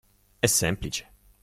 [0.39, 1.07] È semplice.